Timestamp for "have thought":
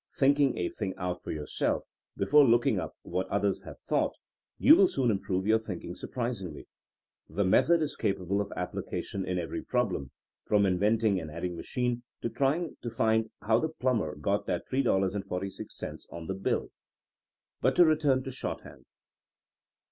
3.61-4.15